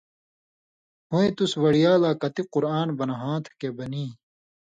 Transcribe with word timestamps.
ہُویں، 1.09 1.31
تُس 1.35 1.51
وڑیا 1.63 1.93
لا 2.01 2.11
کتُک 2.21 2.47
قرآن 2.53 2.87
بنہاں 2.97 3.37
تھہ 3.43 3.51
کھیں 3.59 3.73
بنی۔ 3.77 4.05